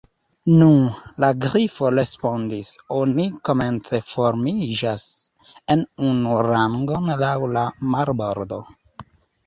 [0.59, 0.67] "Nu,"
[1.23, 5.07] la Grifo respondis, "oni komence formiĝas
[5.77, 8.65] en unu rangon laŭ la marbordo."